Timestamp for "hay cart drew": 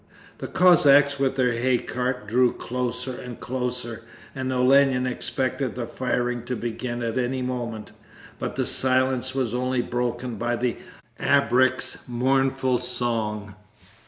1.53-2.53